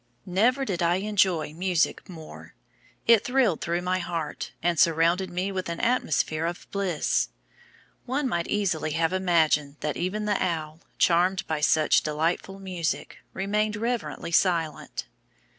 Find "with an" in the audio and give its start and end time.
5.51-5.79